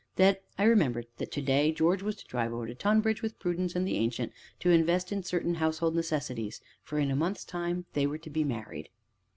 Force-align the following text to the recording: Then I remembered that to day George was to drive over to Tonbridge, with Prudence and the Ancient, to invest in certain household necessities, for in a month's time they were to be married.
Then 0.15 0.37
I 0.57 0.63
remembered 0.63 1.05
that 1.17 1.31
to 1.33 1.43
day 1.43 1.71
George 1.71 2.01
was 2.01 2.15
to 2.15 2.25
drive 2.27 2.53
over 2.53 2.65
to 2.65 2.73
Tonbridge, 2.73 3.21
with 3.21 3.37
Prudence 3.37 3.75
and 3.75 3.85
the 3.87 3.97
Ancient, 3.97 4.31
to 4.61 4.71
invest 4.71 5.11
in 5.11 5.21
certain 5.21 5.53
household 5.53 5.93
necessities, 5.95 6.59
for 6.81 6.97
in 6.97 7.11
a 7.11 7.15
month's 7.15 7.45
time 7.45 7.85
they 7.93 8.07
were 8.07 8.17
to 8.17 8.29
be 8.31 8.43
married. 8.43 8.89